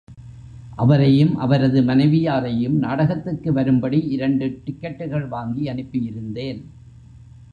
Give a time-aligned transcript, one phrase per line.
[0.75, 6.61] அவரையும் அவரது மனைவியாரையும் நாடகத்திற்கு வரும்படி இரண்டு டிக்கட்டுகள் வாங்கி அனுப்பியிருந்தேன்.